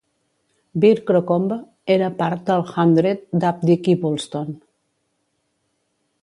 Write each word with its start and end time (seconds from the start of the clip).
Beer 0.85 1.01
Crocombe 1.09 1.57
era 1.95 2.07
part 2.21 2.41
del 2.47 2.65
"hundred" 2.71 3.21
d'Abdick 3.45 3.91
i 3.95 3.95
Bulstone. 4.07 4.57